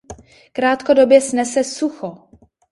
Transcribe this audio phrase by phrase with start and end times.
[0.51, 2.27] Krátkodobě snese sucho.